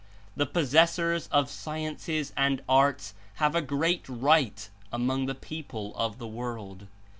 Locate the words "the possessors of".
0.35-1.47